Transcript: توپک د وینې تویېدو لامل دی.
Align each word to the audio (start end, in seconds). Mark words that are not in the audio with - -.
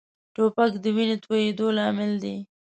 توپک 0.35 0.71
د 0.83 0.85
وینې 0.95 1.17
تویېدو 1.23 1.67
لامل 1.77 2.11
دی. 2.23 2.35